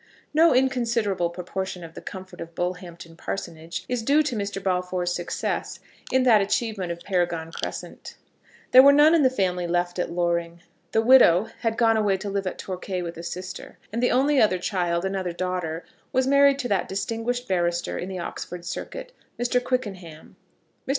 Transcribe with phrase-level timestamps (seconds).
[0.33, 4.59] No inconsiderable proportion of the comfort of Bullhampton parsonage is due to Mr.
[4.63, 5.79] Balfour's success
[6.11, 8.15] in that achievement of Paragon Crescent.
[8.71, 10.61] There were none of the family left at Loring.
[10.91, 14.41] The widow had gone away to live at Torquay with a sister, and the only
[14.41, 19.63] other child, another daughter, was married to that distinguished barrister on the Oxford circuit, Mr.
[19.63, 20.35] Quickenham.
[20.87, 20.89] Mr.